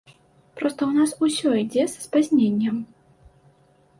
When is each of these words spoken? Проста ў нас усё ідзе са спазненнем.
Проста 0.59 0.81
ў 0.85 0.91
нас 1.01 1.11
усё 1.27 1.49
ідзе 1.63 1.83
са 1.93 1.99
спазненнем. 2.07 2.79